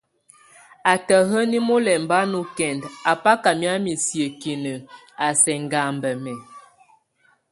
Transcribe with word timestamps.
Ata 0.93 1.17
héni 1.31 1.59
mulɛmba 1.67 2.17
nókendak, 2.31 2.93
a 3.11 3.13
báka 3.23 3.49
miamɛ́ 3.59 3.95
siekin 4.05 4.63
a 5.25 5.27
sʼ 5.41 5.47
éŋgambmɛ́. 5.55 6.35